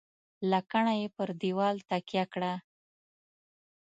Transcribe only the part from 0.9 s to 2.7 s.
یې پر دېوال تکیه کړه.